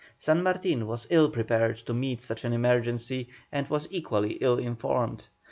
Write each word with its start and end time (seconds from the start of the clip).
San 0.17 0.41
Martin 0.41 0.87
was 0.87 1.05
ill 1.11 1.29
prepared 1.29 1.77
to 1.77 1.93
meet 1.93 2.23
such 2.23 2.43
an 2.43 2.53
emergency, 2.53 3.29
and 3.51 3.69
was 3.69 3.87
equally 3.91 4.31
ill 4.41 4.57
informed. 4.57 5.27